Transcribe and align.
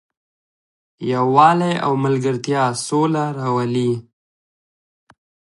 یووالی 1.11 1.73
او 1.85 1.91
ملګرتیا 2.03 2.63
سوله 2.87 3.23
راولي. 3.39 3.91